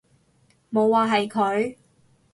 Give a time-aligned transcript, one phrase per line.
[0.73, 1.75] 冇話係佢